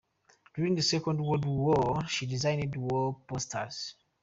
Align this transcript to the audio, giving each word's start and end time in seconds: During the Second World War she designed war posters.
During 0.55 0.73
the 0.73 0.81
Second 0.81 1.21
World 1.23 1.45
War 1.45 2.07
she 2.07 2.25
designed 2.25 2.75
war 2.75 3.21
posters. 3.27 3.93